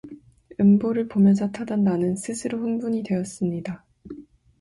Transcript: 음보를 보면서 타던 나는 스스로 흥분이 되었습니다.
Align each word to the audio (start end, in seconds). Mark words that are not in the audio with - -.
음보를 0.59 1.07
보면서 1.07 1.51
타던 1.51 1.83
나는 1.83 2.15
스스로 2.15 2.57
흥분이 2.57 3.03
되었습니다. 3.03 3.85